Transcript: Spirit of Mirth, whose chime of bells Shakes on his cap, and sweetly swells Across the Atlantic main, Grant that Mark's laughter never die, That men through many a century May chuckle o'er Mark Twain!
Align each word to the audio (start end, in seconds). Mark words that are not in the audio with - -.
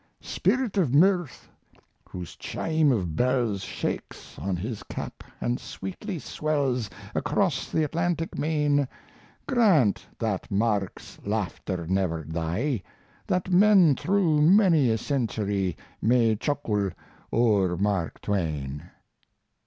Spirit 0.19 0.77
of 0.77 0.95
Mirth, 0.95 1.47
whose 2.09 2.35
chime 2.35 2.91
of 2.91 3.15
bells 3.15 3.61
Shakes 3.61 4.39
on 4.39 4.55
his 4.55 4.81
cap, 4.81 5.23
and 5.39 5.59
sweetly 5.59 6.17
swells 6.17 6.89
Across 7.13 7.69
the 7.71 7.83
Atlantic 7.83 8.35
main, 8.35 8.87
Grant 9.47 10.07
that 10.17 10.49
Mark's 10.49 11.19
laughter 11.23 11.85
never 11.85 12.23
die, 12.23 12.81
That 13.27 13.51
men 13.51 13.95
through 13.95 14.41
many 14.41 14.89
a 14.89 14.97
century 14.97 15.77
May 16.01 16.35
chuckle 16.35 16.89
o'er 17.31 17.77
Mark 17.77 18.21
Twain! 18.21 18.89